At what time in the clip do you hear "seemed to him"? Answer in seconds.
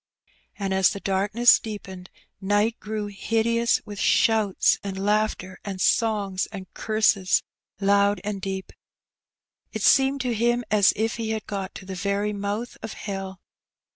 9.83-10.63